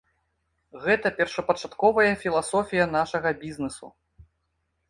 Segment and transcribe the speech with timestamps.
[0.85, 3.85] Гэта першапачатковая філасофія нашага бізнесу.